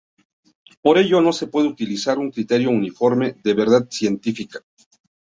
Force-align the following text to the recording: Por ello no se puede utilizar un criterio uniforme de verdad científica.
Por 0.81 0.97
ello 0.97 1.21
no 1.21 1.31
se 1.31 1.45
puede 1.45 1.67
utilizar 1.67 2.17
un 2.17 2.31
criterio 2.31 2.71
uniforme 2.71 3.35
de 3.43 3.53
verdad 3.53 3.87
científica. 3.87 4.63